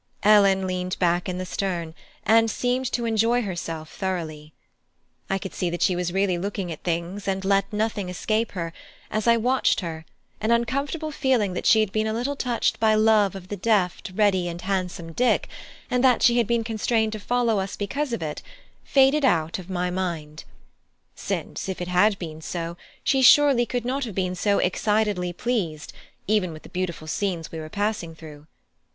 Ellen 0.23 0.65
leaned 0.65 0.97
back 0.97 1.29
in 1.29 1.37
the 1.37 1.45
stern 1.45 1.93
and 2.23 2.49
seemed 2.49 2.91
to 2.91 3.05
enjoy 3.05 3.43
herself 3.43 3.93
thoroughly. 3.93 4.51
I 5.29 5.37
could 5.37 5.53
see 5.53 5.69
that 5.69 5.83
she 5.83 5.95
was 5.95 6.11
really 6.11 6.39
looking 6.39 6.71
at 6.71 6.81
things 6.81 7.27
and 7.27 7.45
let 7.45 7.71
nothing 7.71 8.09
escape 8.09 8.53
her, 8.53 8.73
and 9.11 9.17
as 9.19 9.27
I 9.27 9.37
watched 9.37 9.81
her, 9.81 10.05
an 10.39 10.49
uncomfortable 10.49 11.11
feeling 11.11 11.53
that 11.53 11.67
she 11.67 11.81
had 11.81 11.91
been 11.91 12.07
a 12.07 12.15
little 12.15 12.35
touched 12.35 12.79
by 12.79 12.95
love 12.95 13.35
of 13.35 13.49
the 13.49 13.55
deft, 13.55 14.11
ready, 14.15 14.47
and 14.49 14.59
handsome 14.63 15.13
Dick, 15.13 15.47
and 15.87 16.03
that 16.03 16.23
she 16.23 16.37
had 16.39 16.47
been 16.47 16.63
constrained 16.63 17.11
to 17.13 17.19
follow 17.19 17.59
us 17.59 17.75
because 17.75 18.11
of 18.11 18.23
it, 18.23 18.41
faded 18.83 19.23
out 19.23 19.59
of 19.59 19.69
my 19.69 19.91
mind; 19.91 20.45
since 21.13 21.69
if 21.69 21.79
it 21.79 21.87
had 21.87 22.17
been 22.17 22.41
so, 22.41 22.75
she 23.03 23.21
surely 23.21 23.67
could 23.67 23.85
not 23.85 24.05
have 24.05 24.15
been 24.15 24.33
so 24.33 24.57
excitedly 24.57 25.31
pleased, 25.31 25.93
even 26.25 26.51
with 26.51 26.63
the 26.63 26.69
beautiful 26.69 27.05
scenes 27.07 27.51
we 27.51 27.59
were 27.59 27.69
passing 27.69 28.15
through. 28.15 28.47